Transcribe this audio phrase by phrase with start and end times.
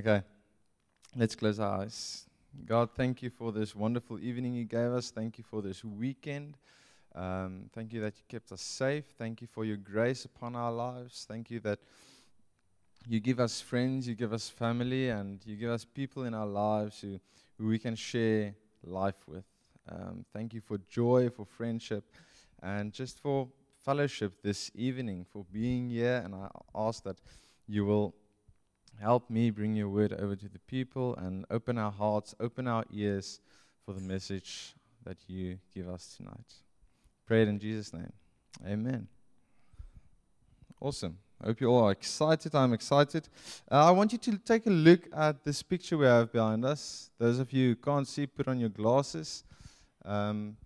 [0.00, 0.22] Okay,
[1.14, 2.24] let's close our eyes.
[2.64, 5.10] God, thank you for this wonderful evening you gave us.
[5.10, 6.56] Thank you for this weekend.
[7.14, 9.04] Um, thank you that you kept us safe.
[9.18, 11.26] Thank you for your grace upon our lives.
[11.28, 11.80] Thank you that
[13.06, 16.46] you give us friends, you give us family, and you give us people in our
[16.46, 17.20] lives who,
[17.58, 19.44] who we can share life with.
[19.86, 22.04] Um, thank you for joy, for friendship,
[22.62, 23.48] and just for
[23.84, 26.22] fellowship this evening, for being here.
[26.24, 27.18] And I ask that
[27.68, 28.14] you will
[29.00, 32.84] help me bring your word over to the people and open our hearts, open our
[32.92, 33.40] ears
[33.84, 36.54] for the message that you give us tonight.
[37.26, 38.12] Pray it in Jesus' name.
[38.66, 39.08] Amen.
[40.80, 41.16] Awesome.
[41.42, 42.54] I hope you all are excited.
[42.54, 43.28] I'm excited.
[43.70, 47.10] Uh, I want you to take a look at this picture we have behind us.
[47.18, 49.44] Those of you who can't see, put on your glasses.
[50.04, 50.56] Um,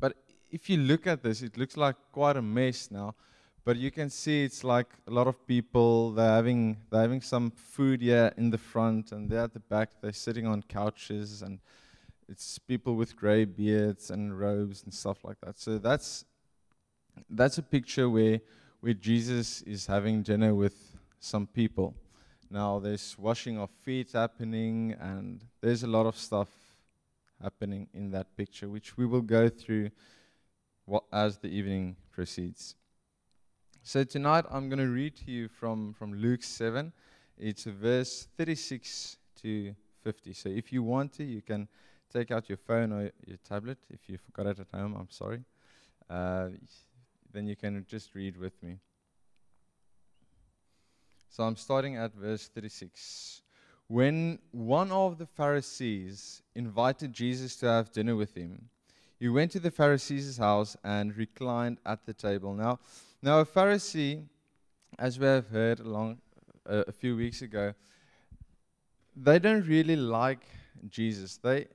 [0.00, 0.16] but
[0.50, 3.14] if you look at this, it looks like quite a mess now.
[3.68, 6.12] But you can see it's like a lot of people.
[6.12, 9.90] They're having they're having some food here in the front, and they're at the back.
[10.00, 11.58] They're sitting on couches, and
[12.30, 15.58] it's people with gray beards and robes and stuff like that.
[15.58, 16.24] So that's
[17.28, 18.40] that's a picture where
[18.80, 21.94] where Jesus is having dinner with some people.
[22.50, 26.48] Now there's washing of feet happening, and there's a lot of stuff
[27.42, 29.90] happening in that picture, which we will go through
[31.12, 32.74] as the evening proceeds.
[33.88, 36.92] So tonight I'm going to read to you from, from Luke 7.
[37.38, 40.34] It's verse 36 to 50.
[40.34, 41.66] So if you want to, you can
[42.12, 43.78] take out your phone or your tablet.
[43.88, 45.42] If you forgot it at home, I'm sorry.
[46.10, 46.48] Uh,
[47.32, 48.76] then you can just read with me.
[51.30, 53.40] So I'm starting at verse 36.
[53.86, 58.68] When one of the Pharisees invited Jesus to have dinner with him,
[59.18, 62.52] he went to the Pharisee's house and reclined at the table.
[62.52, 62.80] Now,
[63.22, 64.24] now a Pharisee,
[64.98, 66.18] as we have heard along
[66.68, 67.74] uh, a few weeks ago,
[69.16, 70.46] they don't really like
[70.88, 71.36] Jesus.
[71.36, 71.66] They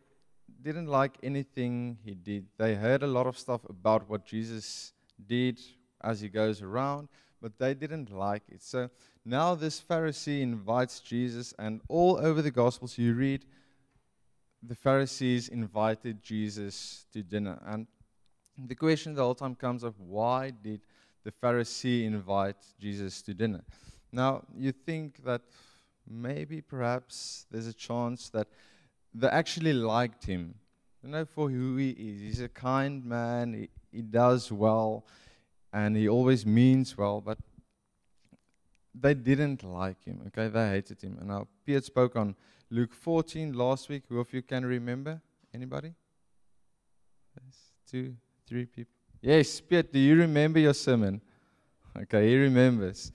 [0.61, 2.45] didn't like anything he did.
[2.57, 4.93] They heard a lot of stuff about what Jesus
[5.27, 5.59] did
[6.01, 7.09] as he goes around,
[7.41, 8.63] but they didn't like it.
[8.63, 8.89] So
[9.25, 13.45] now this Pharisee invites Jesus, and all over the Gospels you read,
[14.61, 17.59] the Pharisees invited Jesus to dinner.
[17.65, 17.87] And
[18.57, 20.81] the question the whole time comes up why did
[21.23, 23.63] the Pharisee invite Jesus to dinner?
[24.11, 25.41] Now, you think that
[26.07, 28.47] maybe perhaps there's a chance that
[29.13, 30.55] they actually liked him.
[31.03, 32.21] You know, for who he is.
[32.21, 35.05] He's a kind man, he, he does well,
[35.73, 37.37] and he always means well, but
[38.95, 40.47] they didn't like him, okay?
[40.47, 41.17] They hated him.
[41.19, 42.35] And now, Piet spoke on
[42.69, 44.03] Luke 14 last week.
[44.07, 45.21] Who of you can remember?
[45.53, 45.93] Anybody?
[47.35, 47.57] Yes,
[47.89, 48.15] two,
[48.47, 48.93] three people.
[49.25, 51.21] Yes, Piet, do you remember your sermon?
[51.97, 53.13] Okay, he remembers.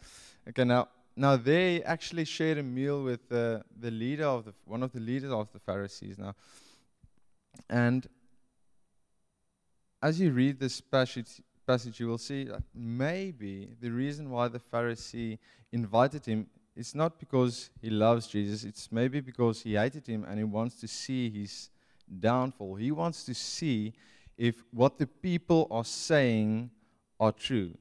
[0.48, 4.82] Okay, now now they actually shared a meal with the the leader of the one
[4.82, 6.34] of the leaders of the Pharisees now.
[7.68, 8.08] And
[10.00, 14.60] as you read this passage, passage, you will see that maybe the reason why the
[14.60, 15.38] Pharisee
[15.72, 20.38] invited him is not because he loves Jesus, it's maybe because he hated him and
[20.38, 21.68] he wants to see his
[22.18, 22.76] downfall.
[22.76, 23.92] He wants to see
[24.38, 26.70] if what the people are saying
[27.20, 27.76] are true.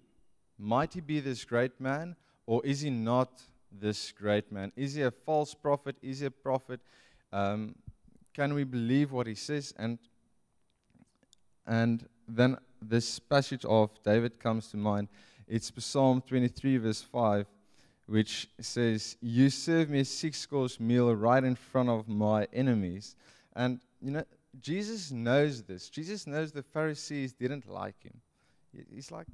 [0.60, 3.42] Might he be this great man, or is he not
[3.72, 4.74] this great man?
[4.76, 5.96] Is he a false prophet?
[6.02, 6.82] Is he a prophet?
[7.32, 7.76] Um,
[8.34, 9.74] can we believe what he says?
[9.78, 10.00] And
[11.68, 15.10] and then this passage of David comes to mind.
[15.48, 17.46] It's Psalm 23, verse 5,
[18.08, 23.16] which says, You serve me a six course meal right in front of my enemies.
[23.56, 24.24] And, you know,
[24.60, 25.90] Jesus knows this.
[25.90, 28.20] Jesus knows the Pharisees didn't like him.
[28.94, 29.28] He's like,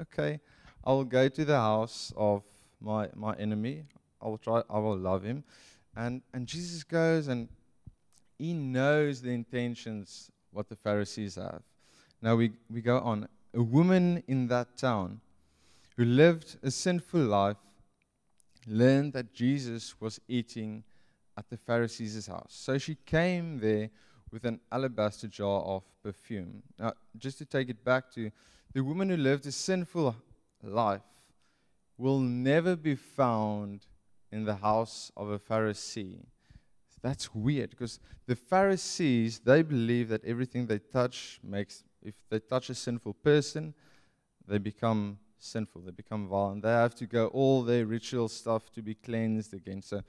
[0.00, 0.40] Okay,
[0.84, 2.42] I will go to the house of
[2.80, 3.84] my, my enemy.
[4.20, 5.44] I will try, I will love him.
[5.96, 7.48] And, and Jesus goes and
[8.38, 11.62] he knows the intentions what the Pharisees have.
[12.20, 13.28] Now we, we go on.
[13.54, 15.20] A woman in that town
[15.96, 17.56] who lived a sinful life
[18.66, 20.82] learned that Jesus was eating
[21.36, 22.54] at the Pharisees' house.
[22.56, 23.90] So she came there
[24.34, 26.60] with an alabaster jar of perfume.
[26.76, 28.32] Now, just to take it back to
[28.72, 30.16] the woman who lived a sinful
[30.60, 31.02] life
[31.96, 33.86] will never be found
[34.32, 36.18] in the house of a Pharisee.
[37.00, 42.70] That's weird because the Pharisees, they believe that everything they touch makes, if they touch
[42.70, 43.72] a sinful person,
[44.48, 46.64] they become sinful, they become violent.
[46.64, 49.80] They have to go all their ritual stuff to be cleansed again.
[49.80, 50.02] So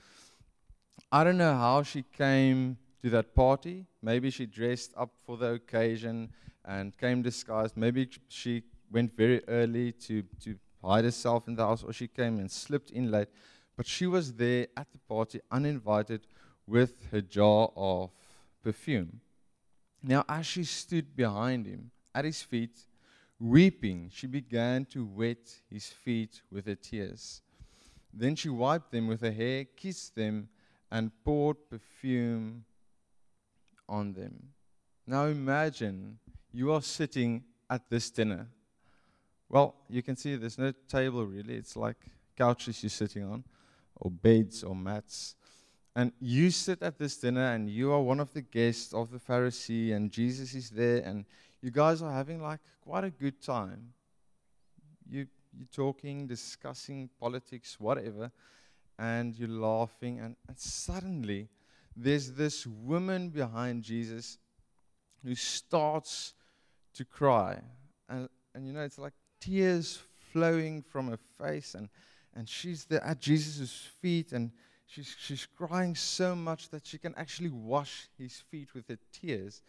[1.11, 3.85] I don't know how she came to that party.
[4.01, 6.31] Maybe she dressed up for the occasion
[6.65, 7.77] and came disguised.
[7.77, 12.39] Maybe she went very early to, to hide herself in the house, or she came
[12.39, 13.27] and slipped in late.
[13.77, 16.25] But she was there at the party, uninvited,
[16.65, 18.09] with her jar of
[18.63, 19.21] perfume.
[20.01, 22.87] Now, as she stood behind him at his feet,
[23.39, 27.43] weeping, she began to wet his feet with her tears.
[28.11, 30.49] Then she wiped them with her hair, kissed them,
[30.89, 32.65] and poured perfume
[33.87, 34.49] on them.
[35.07, 36.19] Now imagine
[36.51, 38.47] you are sitting at this dinner.
[39.49, 41.97] Well, you can see there's no table really, it's like
[42.35, 43.43] couches you're sitting on,
[43.95, 45.35] or beds or mats.
[45.95, 49.19] And you sit at this dinner and you are one of the guests of the
[49.19, 51.25] Pharisee, and Jesus is there, and
[51.61, 53.93] you guys are having like quite a good time.
[55.09, 55.27] You,
[55.57, 58.31] you're talking, discussing politics, whatever,
[58.99, 61.47] and you're laughing, and, and suddenly
[61.95, 64.37] there's this woman behind Jesus
[65.23, 66.33] who starts
[66.93, 67.59] to cry.
[68.09, 69.99] And, and you know, it's like tears
[70.31, 71.89] flowing from her face, and,
[72.35, 74.51] and she's there at Jesus' feet, and
[74.85, 79.61] she's, she's crying so much that she can actually wash his feet with her tears.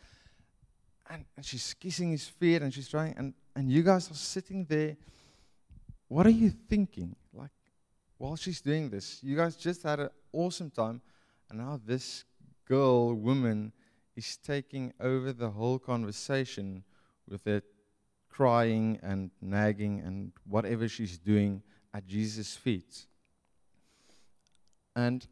[1.08, 4.64] And, and she's kissing his feet, and she's trying, and, and you guys are sitting
[4.64, 4.96] there.
[6.08, 7.14] What are you thinking?
[7.32, 7.50] Like,
[8.19, 11.00] while she's doing this, you guys just had an awesome time,
[11.49, 12.25] and now this
[12.67, 13.73] girl, woman,
[14.17, 16.83] is taking over the whole conversation
[17.29, 17.63] with her
[18.29, 21.63] crying and nagging and whatever she's doing
[21.95, 23.07] at Jesus' feet.
[24.95, 25.27] And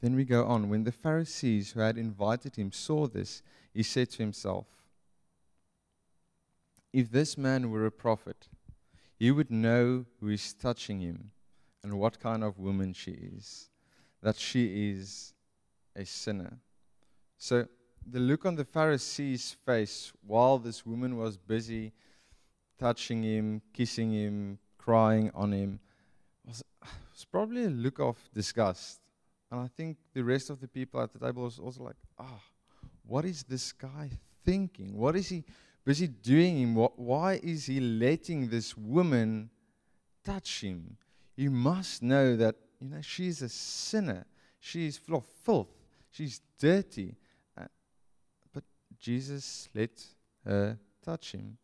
[0.00, 0.68] then we go on.
[0.68, 3.42] When the Pharisees who had invited him saw this,
[3.72, 4.66] he said to himself,
[6.92, 8.48] If this man were a prophet,
[9.18, 11.30] he would know who is touching him
[11.82, 13.70] and what kind of woman she is,
[14.22, 15.32] that she is
[15.96, 16.58] a sinner.
[17.38, 17.66] So
[18.06, 21.92] the look on the Pharisee's face while this woman was busy
[22.78, 25.80] touching him, kissing him, crying on him
[26.44, 26.62] was,
[27.12, 29.00] was probably a look of disgust.
[29.50, 32.26] And I think the rest of the people at the table was also like, ah,
[32.28, 32.40] oh,
[33.06, 34.10] what is this guy
[34.44, 34.96] thinking?
[34.96, 35.44] What is he
[35.84, 36.74] busy doing him?
[36.74, 39.50] Why is he letting this woman
[40.24, 40.96] touch him?
[41.36, 44.26] You must know that, you know, she's a sinner.
[44.60, 45.68] She's full of filth.
[46.10, 47.16] She's dirty.
[47.58, 47.64] Uh,
[48.52, 48.64] but
[48.98, 49.90] Jesus let
[50.44, 51.56] her touch him.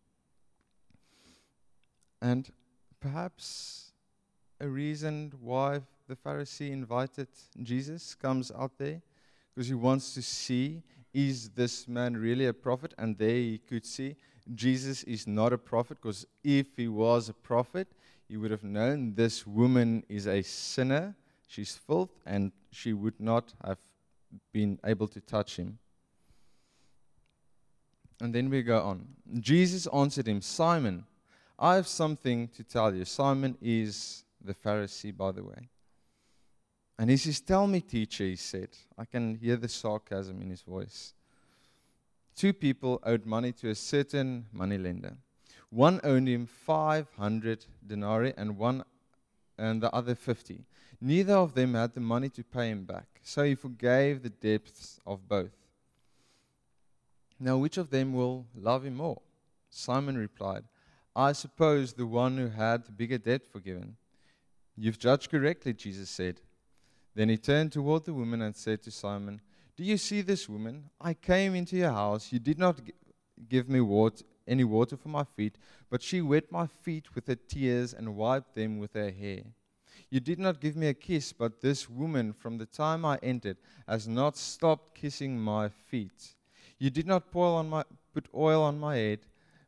[2.21, 2.51] And
[3.01, 3.93] perhaps
[4.61, 7.29] a reason why the Pharisee invited
[7.63, 9.01] Jesus comes out there
[9.55, 10.83] because he wants to see
[11.13, 12.95] is this man really a prophet?
[12.99, 14.17] And there he could see
[14.55, 17.89] Jesus is not a prophet because if he was a prophet,
[18.29, 21.15] he would have known this woman is a sinner,
[21.47, 23.79] she's filth, and she would not have
[24.53, 25.79] been able to touch him.
[28.21, 29.07] And then we go on.
[29.41, 31.05] Jesus answered him, Simon,
[31.59, 33.05] I have something to tell you.
[33.05, 35.69] Simon is the Pharisee, by the way.
[36.99, 38.71] And he says, Tell me, teacher, he said.
[38.97, 41.15] I can hear the sarcasm in his voice.
[42.35, 45.17] Two people owed money to a certain moneylender.
[45.71, 48.85] One owed him 500 denarii and one
[49.59, 50.65] and the other 50.
[51.01, 54.99] Neither of them had the money to pay him back, so he forgave the debts
[55.07, 55.57] of both.
[57.39, 59.21] Now, which of them will love him more?
[59.71, 60.65] Simon replied,
[61.15, 63.97] I suppose the one who had the bigger debt forgiven.
[64.77, 66.41] You've judged correctly, Jesus said.
[67.19, 69.41] Then he turned toward the woman and said to Simon,
[69.77, 70.85] Do you see this woman?
[71.01, 72.33] I came into your house.
[72.33, 72.81] You did not
[73.49, 75.59] give me water, any water for my feet,
[75.91, 79.43] but she wet my feet with her tears and wiped them with her hair.
[80.11, 83.57] You did not give me a kiss, but this woman, from the time I entered,
[83.89, 86.37] has not stopped kissing my feet.
[86.79, 87.83] You did not on my,
[88.15, 89.27] put oil on my head,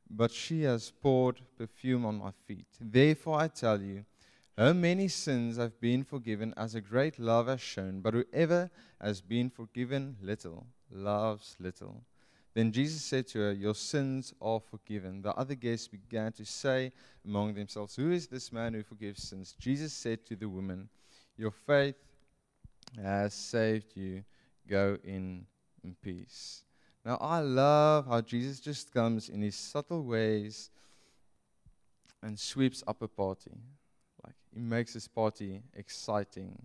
[0.09, 2.69] but she has poured perfume on my feet.
[2.81, 4.05] Therefore I tell you,
[4.61, 9.23] her many sins have been forgiven as a great love has shown, but whoever has
[9.23, 12.03] been forgiven little loves little.
[12.53, 15.23] Then Jesus said to her, Your sins are forgiven.
[15.23, 16.93] The other guests began to say
[17.25, 19.55] among themselves, Who is this man who forgives sins?
[19.59, 20.91] Jesus said to the woman,
[21.39, 21.97] Your faith
[23.03, 24.25] has saved you.
[24.69, 25.47] Go in,
[25.83, 26.65] in peace.
[27.03, 30.69] Now, I love how Jesus just comes in his subtle ways
[32.23, 33.53] and sweeps up a party.
[34.55, 36.61] He makes this party exciting.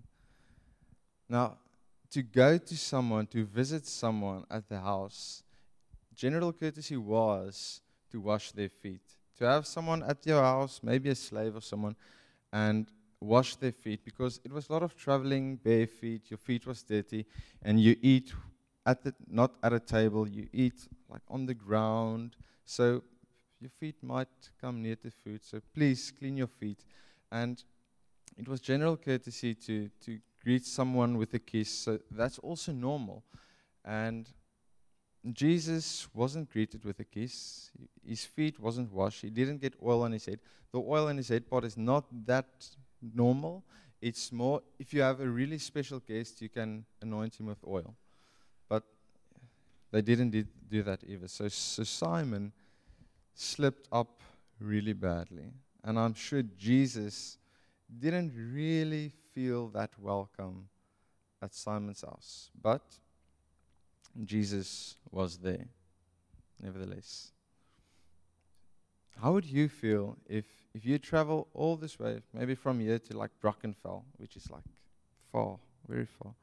[1.30, 1.58] Now,
[2.12, 5.44] to go to someone, to visit someone at the house,
[6.14, 9.02] general courtesy was to wash their feet.
[9.38, 11.96] To have someone at your house, maybe a slave or someone,
[12.54, 12.88] and
[13.20, 16.84] wash their feet because it was a lot of traveling bare feet, your feet was
[16.84, 17.26] dirty,
[17.62, 18.34] and you eat
[18.86, 23.04] at the, not at a table, you eat like on the ground, So
[23.60, 24.28] your feet might
[24.60, 25.44] come near the food.
[25.44, 26.84] So please clean your feet.
[27.32, 27.64] And
[28.38, 31.70] it was general courtesy to, to greet someone with a kiss.
[31.70, 33.24] So that's also normal.
[33.84, 34.30] And
[35.32, 37.72] Jesus wasn't greeted with a kiss.
[38.06, 39.22] His feet wasn't washed.
[39.22, 40.40] He didn't get oil on his head.
[40.72, 42.48] The oil on his head part is not that
[43.02, 43.64] normal.
[44.02, 47.96] It's more if you have a really special guest, you can anoint him with oil.
[48.70, 48.84] But
[49.92, 51.28] they didn't did, do that either.
[51.28, 52.52] So, so Simon
[53.34, 54.22] slipped up
[54.60, 55.54] really badly.
[55.84, 57.38] And I'm sure Jesus
[58.00, 60.70] didn't really feel that welcome
[61.42, 62.50] at Simon's house.
[62.60, 62.82] But
[64.24, 65.68] Jesus was there,
[66.62, 67.32] nevertheless.
[69.22, 73.18] How would you feel if, if you travel all this way, maybe from here to
[73.18, 74.64] like Brackenfell, which is like
[75.32, 76.34] far, very far,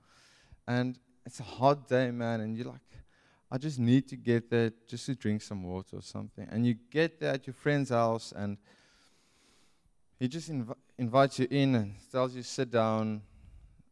[0.66, 2.80] and it's a hot day, man, and you're like,
[3.50, 6.48] I just need to get there just to drink some water or something.
[6.50, 8.56] And you get there at your friend's house, and
[10.18, 13.22] he just inv- invites you in and tells you sit down,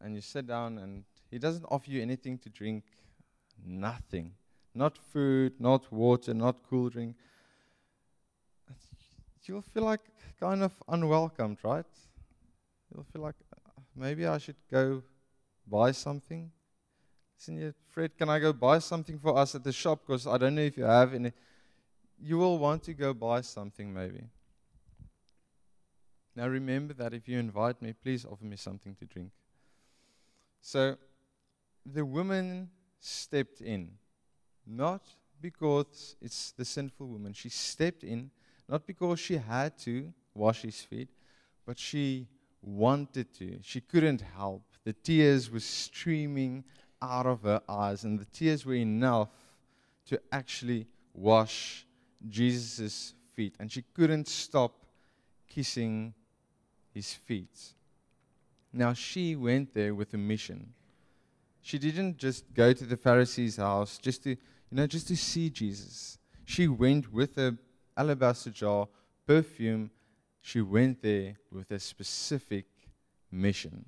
[0.01, 2.85] and you sit down, and he doesn't offer you anything to drink,
[3.65, 4.33] nothing,
[4.75, 7.17] not food, not water, not cool drink.
[9.45, 10.01] You'll feel like
[10.39, 11.85] kind of unwelcomed, right?
[12.95, 13.35] You'll feel like
[13.97, 15.03] maybe I should go
[15.67, 16.53] buy something
[17.41, 20.03] Listen Fred, can I go buy something for us at the shop?
[20.07, 21.33] Because I don't know if you have any.
[22.21, 24.25] You will want to go buy something maybe.
[26.41, 29.31] Now remember that if you invite me, please offer me something to drink.
[30.63, 30.97] So
[31.85, 33.91] the woman stepped in,
[34.67, 35.03] not
[35.39, 37.35] because it's the sinful woman.
[37.35, 38.31] She stepped in,
[38.67, 41.11] not because she had to wash his feet,
[41.67, 42.27] but she
[42.63, 43.59] wanted to.
[43.61, 44.63] She couldn't help.
[44.85, 46.65] The tears were streaming
[47.03, 49.29] out of her eyes, and the tears were enough
[50.07, 51.85] to actually wash
[52.27, 53.57] Jesus' feet.
[53.61, 54.87] And she couldn't stop
[55.47, 56.15] kissing
[56.93, 57.75] his feet.
[58.73, 60.75] Now, she went there with a mission.
[61.63, 64.37] She didn't just go to the Pharisee's house just to, you
[64.71, 66.19] know, just to see Jesus.
[66.45, 67.57] She went with a
[67.97, 68.89] alabaster jar,
[69.27, 69.91] perfume.
[70.41, 72.67] She went there with a specific
[73.31, 73.85] mission.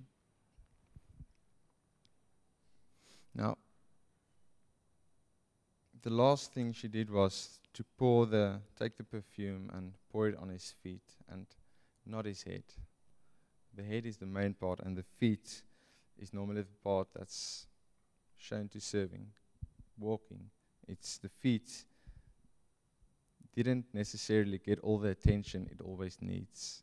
[3.35, 3.57] Now,
[6.03, 10.37] the last thing she did was to pour the, take the perfume and pour it
[10.39, 11.47] on his feet and
[12.05, 12.65] not his head.
[13.75, 15.63] The head is the main part, and the feet
[16.19, 17.67] is normally the part that's
[18.37, 19.27] shown to serving,
[19.99, 20.51] walking.
[20.87, 21.85] It's the feet
[23.55, 26.83] didn't necessarily get all the attention it always needs.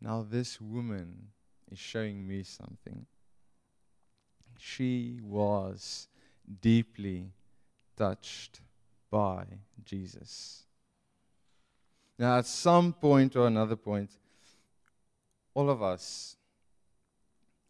[0.00, 1.28] Now, this woman
[1.70, 3.06] is showing me something
[4.58, 6.08] she was
[6.60, 7.30] deeply
[7.96, 8.60] touched
[9.10, 9.44] by
[9.84, 10.64] Jesus.
[12.18, 14.10] Now, at some point or another point,
[15.56, 16.36] all of us,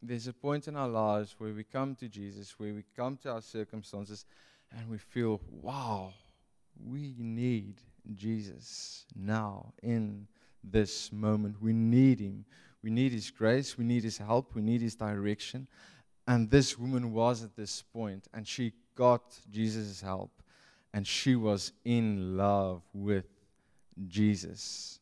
[0.02, 3.30] there's a point in our lives where we come to Jesus, where we come to
[3.30, 4.24] our circumstances,
[4.76, 6.12] and we feel, wow,
[6.84, 7.76] we need
[8.12, 10.26] Jesus now in
[10.64, 11.62] this moment.
[11.62, 12.44] We need Him.
[12.82, 13.78] We need His grace.
[13.78, 14.56] We need His help.
[14.56, 15.68] We need His direction.
[16.26, 20.42] And this woman was at this point, and she got Jesus' help,
[20.92, 23.26] and she was in love with
[24.08, 24.98] Jesus.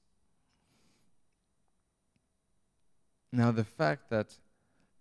[3.35, 4.33] Now, the fact that,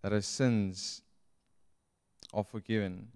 [0.01, 1.03] that her sins
[2.33, 3.09] are forgiven,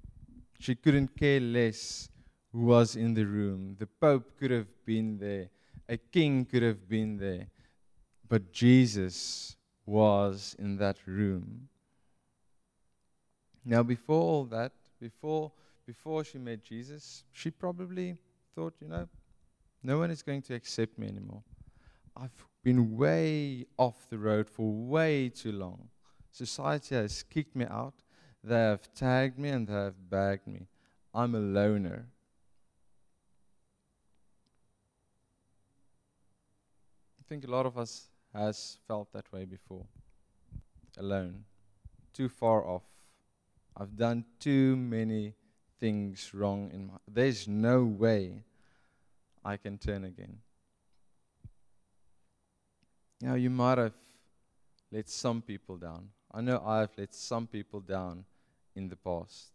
[0.60, 2.08] she couldn't care less
[2.52, 3.78] who was in the room.
[3.80, 5.50] The Pope could have been there,
[5.90, 7.48] a king could have been there,
[8.30, 9.56] but Jesus
[9.88, 11.68] was in that room.
[13.66, 15.52] Now, before all that, before,
[15.88, 18.18] before she met Jesus, she probably
[18.54, 19.10] thought, you know,
[19.82, 21.42] no one is going to accept me anymore.
[22.20, 22.32] I've
[22.64, 25.90] been way off the road for way too long.
[26.32, 27.94] Society has kicked me out.
[28.44, 30.68] They have tagged me and they have bagged me.
[31.14, 32.08] I'm a loner.
[37.20, 39.86] I think a lot of us has felt that way before.
[40.98, 41.44] Alone.
[42.14, 42.84] Too far off.
[43.76, 45.36] I've done too many
[45.80, 48.44] things wrong in my there's no way
[49.46, 50.40] I can turn again.
[53.22, 53.94] Now you might have
[54.92, 56.10] let some people down.
[56.32, 58.26] I know I've let some people down
[58.76, 59.52] in the past.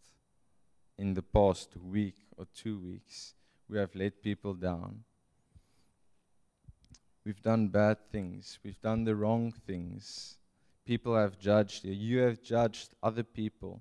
[0.98, 3.34] In the past week or two weeks,
[3.68, 5.04] we have let people down.
[7.24, 8.58] We've done bad things.
[8.64, 10.36] We've done the wrong things.
[10.84, 11.92] People have judged you.
[11.92, 13.80] You have judged other people.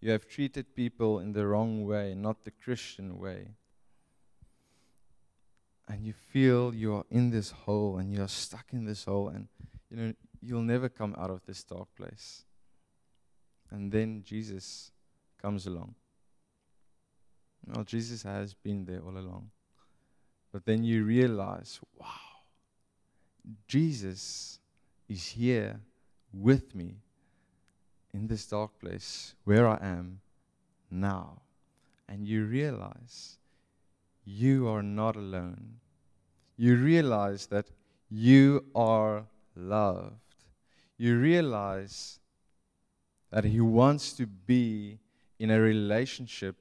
[0.00, 3.48] You have treated people in the wrong way, not the Christian way.
[5.88, 9.28] And you feel you are in this hole and you are stuck in this hole
[9.28, 9.48] and
[9.90, 10.12] you know
[10.42, 12.44] you'll never come out of this dark place.
[13.70, 14.90] And then Jesus
[15.40, 15.94] comes along.
[17.66, 19.50] Well, Jesus has been there all along.
[20.52, 22.06] But then you realize, wow,
[23.66, 24.60] Jesus
[25.08, 25.80] is here
[26.32, 26.94] with me
[28.14, 30.20] in this dark place where I am
[30.90, 31.42] now.
[32.08, 33.38] And you realize
[34.26, 35.76] you are not alone.
[36.56, 37.70] You realize that
[38.10, 40.14] you are loved.
[40.98, 42.18] You realize
[43.30, 44.98] that He wants to be
[45.38, 46.56] in a relationship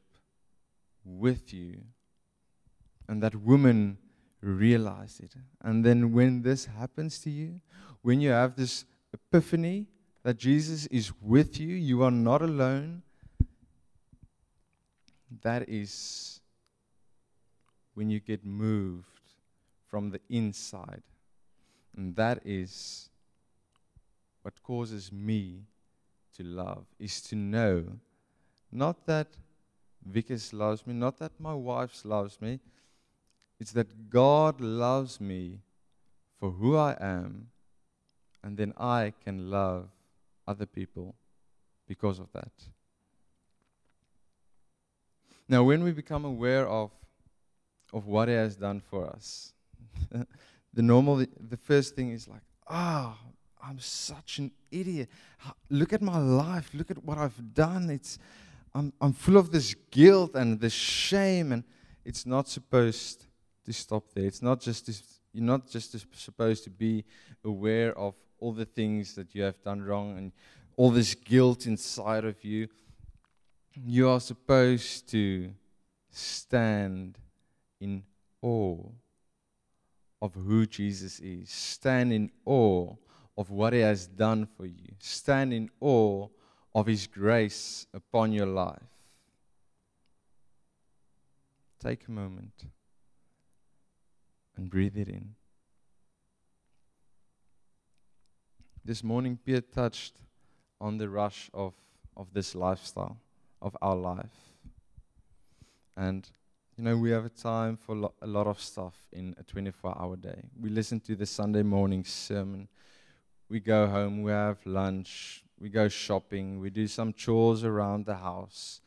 [1.04, 1.82] with you.
[3.08, 3.98] And that woman
[4.42, 5.34] realized it.
[5.62, 7.62] And then when this happens to you,
[8.02, 9.88] when you have this epiphany
[10.24, 13.02] that Jesus is with you, you are not alone,
[15.42, 16.42] that is
[17.96, 19.08] when you get moved
[19.90, 21.02] from the inside.
[21.98, 23.10] And that is
[24.44, 25.64] what causes me
[26.36, 27.86] to love, is to know
[28.72, 29.28] not that
[30.06, 32.60] Vickers loves me, not that my wife loves me,
[33.60, 35.62] it's that God loves me
[36.40, 37.48] for who I am,
[38.44, 39.88] and then I can love
[40.48, 41.16] other people
[41.88, 42.52] because of that.
[45.48, 46.92] Now, when we become aware of,
[47.96, 49.54] of what He has done for us,
[50.74, 53.34] the normal, the first thing is like, ah, oh,
[53.68, 55.10] I'm such an idiot.
[55.70, 56.70] Look at my life.
[56.74, 57.90] Look at what I've done.
[57.90, 58.20] It's,
[58.76, 61.64] I'm, I'm full of this guilt and this shame, and
[62.04, 63.26] it's not supposed
[63.66, 64.26] to stop there.
[64.26, 65.02] It's not just this,
[65.34, 67.04] you're not just supposed to be
[67.44, 70.32] aware of all the things that you have done wrong and
[70.78, 72.68] all this guilt inside of you
[73.84, 75.52] you are supposed to
[76.10, 77.18] stand
[77.86, 78.04] in
[78.42, 78.84] awe
[80.22, 81.50] of who Jesus is.
[81.50, 82.96] Stand in awe
[83.38, 84.92] of what He has done for you.
[85.00, 86.28] Stand in awe
[86.74, 88.92] of His grace upon your life.
[91.80, 92.66] Take a moment
[94.58, 95.36] and breathe it in.
[98.84, 100.16] This morning, Pierre touched
[100.82, 101.74] on the rush of,
[102.18, 103.18] of this lifestyle
[103.62, 104.40] of our life.
[105.96, 106.28] And,
[106.78, 109.98] you know, we have a time for lo- a lot of stuff in a 24
[109.98, 110.44] hour day.
[110.60, 112.68] We listen to the Sunday morning sermon.
[113.50, 118.16] We go home, we have lunch, we go shopping, we do some chores around the
[118.16, 118.82] house.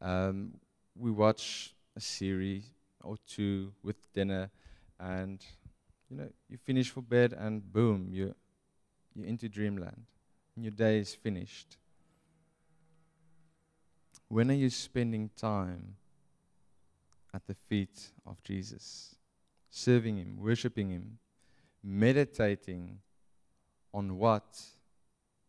[0.00, 0.54] Um,
[0.98, 2.64] we watch a series
[3.02, 4.50] or two with dinner,
[4.98, 5.42] and
[6.10, 8.34] you know, you finish for bed, and boom, you
[9.14, 10.04] you're into dreamland,
[10.56, 11.78] and your day is finished.
[14.28, 15.96] When are you spending time
[17.32, 19.14] at the feet of Jesus,
[19.70, 21.18] serving Him, worshiping Him,
[21.82, 22.98] meditating
[23.92, 24.60] on what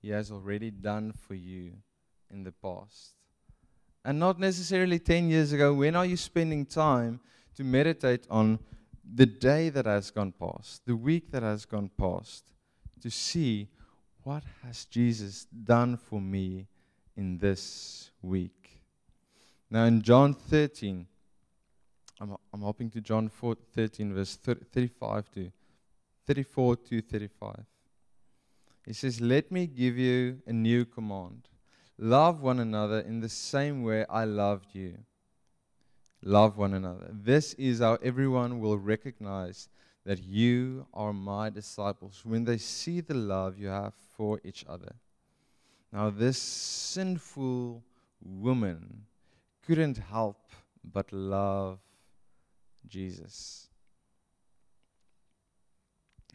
[0.02, 1.74] He has already done for you
[2.30, 3.14] in the past?
[4.04, 5.74] And not necessarily 10 years ago.
[5.74, 7.20] When are you spending time
[7.56, 8.60] to meditate on
[9.14, 12.52] the day that has gone past, the week that has gone past,
[13.02, 13.68] to see
[14.24, 16.68] what has Jesus done for me
[17.16, 18.82] in this week?
[19.70, 21.08] Now, in John 13,
[22.22, 25.52] I'm, I'm hopping to John 4, 13, verse 35 to
[26.28, 27.56] 34 to 35.
[28.86, 31.48] He says, Let me give you a new command.
[31.98, 35.00] Love one another in the same way I loved you.
[36.24, 37.10] Love one another.
[37.12, 39.70] This is how everyone will recognize
[40.06, 44.94] that you are my disciples when they see the love you have for each other.
[45.92, 47.84] Now, this sinful
[48.24, 49.06] woman
[49.66, 50.38] couldn't help
[50.84, 51.80] but love
[52.88, 53.68] Jesus.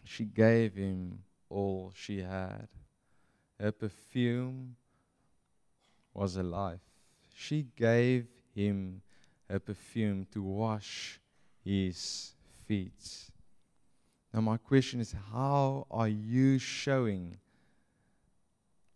[0.04, 2.68] She gave him all she had.
[3.58, 4.76] Her perfume
[6.14, 6.80] was a life.
[7.34, 9.02] She gave him
[9.48, 11.20] her perfume to wash
[11.64, 12.34] his
[12.66, 13.30] feet.
[14.32, 17.38] Now, my question is how are you showing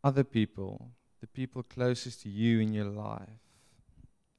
[0.03, 3.29] other people, the people closest to you in your life,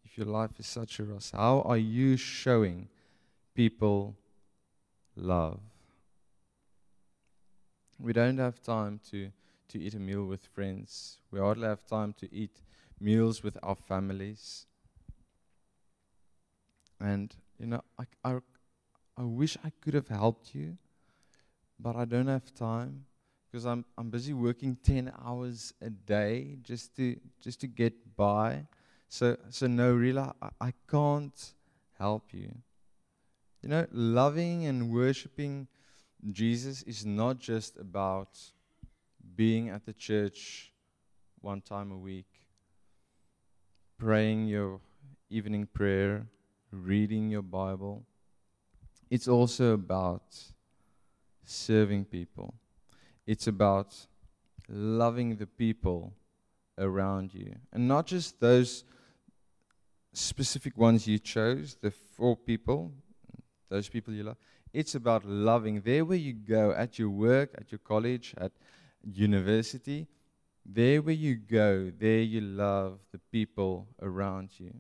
[0.04, 2.88] if your life is such a rust, how are you showing
[3.62, 4.16] people
[5.16, 5.60] love?
[8.00, 9.30] We don't have time to,
[9.68, 11.20] to eat a meal with friends.
[11.30, 12.56] We hardly have time to eat
[13.00, 14.66] meals with our families.
[17.00, 18.40] And, you know, I, I,
[19.16, 20.76] I wish I could have helped you,
[21.80, 23.06] but I don't have time
[23.46, 28.66] because I'm, I'm busy working 10 hours a day just to, just to get by.
[29.08, 31.54] So, so no, really, I, I can't
[32.00, 32.56] help you.
[33.62, 35.68] You know, loving and worshiping
[36.32, 38.40] Jesus is not just about
[39.36, 40.72] being at the church
[41.42, 42.28] one time a week,
[43.98, 44.80] praying your
[45.30, 46.26] evening prayer,
[46.72, 48.04] reading your Bible.
[49.10, 50.24] It's also about
[51.44, 52.54] serving people.
[53.28, 53.96] It's about
[54.68, 56.14] loving the people
[56.78, 57.56] around you.
[57.72, 58.84] And not just those
[60.14, 62.92] specific ones you chose, the four people,
[63.72, 64.38] those people you love.
[64.74, 68.52] It's about loving there where you go, at your work, at your college, at
[69.02, 70.08] university.
[70.66, 74.74] There where you go, there you love the people around you.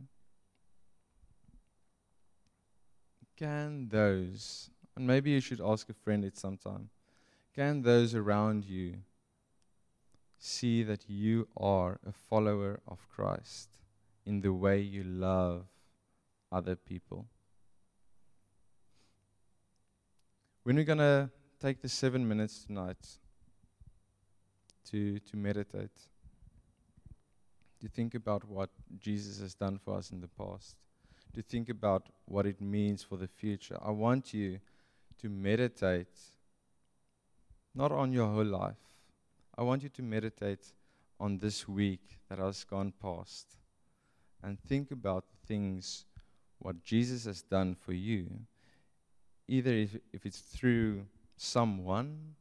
[3.37, 6.89] Can those, and maybe you should ask a friend at some time,
[7.55, 8.97] can those around you
[10.37, 13.69] see that you are a follower of Christ
[14.25, 15.65] in the way you love
[16.51, 17.25] other people?
[20.63, 21.27] When we're going to
[21.59, 23.17] take the seven minutes tonight
[24.91, 25.89] to, to meditate,
[27.79, 28.69] to think about what
[28.99, 30.75] Jesus has done for us in the past,
[31.33, 34.59] to think about what it means for the future, I want you
[35.23, 36.15] to meditate
[37.73, 38.99] not on your whole life.
[39.57, 40.73] I want you to meditate
[41.19, 43.57] on this week that has gone past
[44.43, 46.05] and think about things,
[46.59, 48.41] what Jesus has done for you
[49.51, 52.35] either if, if it's through someone,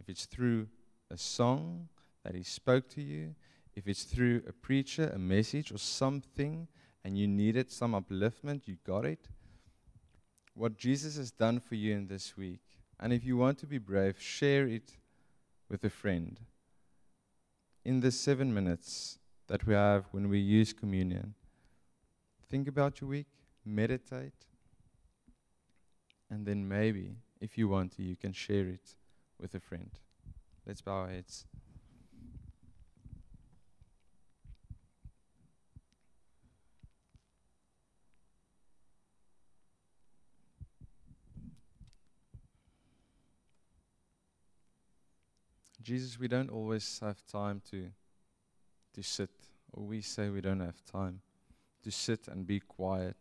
[0.00, 0.66] if it's through
[1.08, 1.88] a song
[2.24, 3.36] that he spoke to you,
[3.76, 6.66] if it's through a preacher, a message, or something,
[7.04, 9.28] and you needed some upliftment, you got it.
[10.54, 12.60] What Jesus has done for you in this week.
[12.98, 14.96] And if you want to be brave, share it
[15.68, 16.40] with a friend.
[17.84, 21.34] In the seven minutes that we have when we use communion,
[22.50, 23.28] think about your week,
[23.64, 24.34] meditate,
[26.30, 28.94] and then maybe, if you want to, you can share it
[29.40, 29.90] with a friend.
[30.66, 31.44] Let's bow our heads.
[45.82, 47.88] Jesus, we don't always have time to
[48.94, 49.30] to sit,
[49.72, 51.20] or we say we don't have time
[51.82, 53.16] to sit and be quiet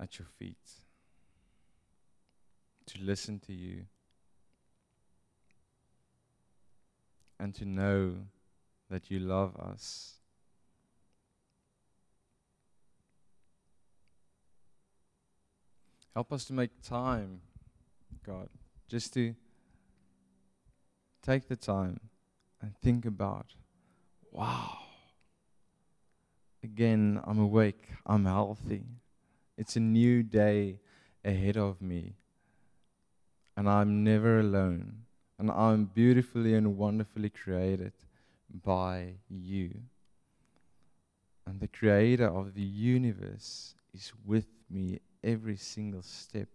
[0.00, 0.56] at your feet,
[2.86, 3.86] to listen to you,
[7.40, 8.14] and to know
[8.90, 10.14] that you love us.
[16.14, 17.40] Help us to make time,
[18.26, 18.48] God,
[18.88, 19.34] just to
[21.22, 22.00] take the time
[22.60, 23.54] and think about
[24.32, 24.78] wow,
[26.62, 28.84] again, I'm awake, I'm healthy.
[29.58, 30.78] It's a new day
[31.24, 32.14] ahead of me.
[33.56, 35.02] And I'm never alone.
[35.36, 37.92] And I'm beautifully and wonderfully created
[38.64, 39.74] by you.
[41.44, 46.48] And the creator of the universe is with me every single step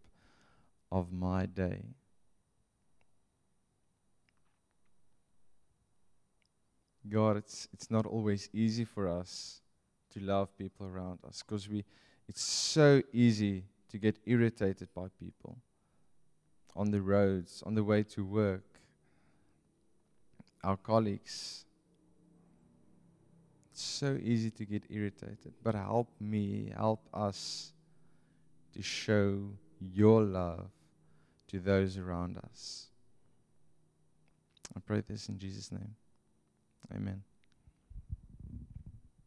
[0.90, 1.84] of my day.
[7.10, 9.60] God, it's, it's not always easy for us
[10.14, 11.84] to love people around us because we
[12.34, 15.56] it's so easy to get irritated by people
[16.76, 18.80] on the roads, on the way to work,
[20.64, 21.66] our colleagues.
[23.72, 25.54] It's so easy to get irritated.
[25.62, 27.72] But help me, help us
[28.74, 30.72] to show your love
[31.50, 32.88] to those around us.
[34.76, 35.94] I pray this in Jesus' name.
[36.96, 37.22] Amen.